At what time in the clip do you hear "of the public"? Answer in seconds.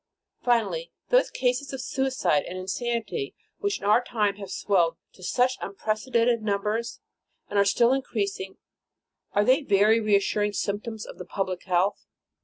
11.05-11.65